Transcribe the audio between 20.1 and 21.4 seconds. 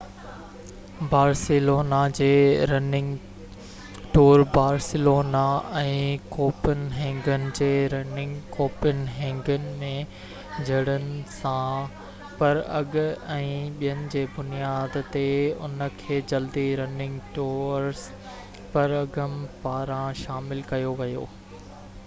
شامل ڪيو ويو